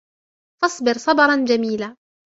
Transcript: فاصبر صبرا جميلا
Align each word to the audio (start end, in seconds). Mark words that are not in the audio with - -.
فاصبر 0.61 0.93
صبرا 0.97 1.45
جميلا 1.47 1.97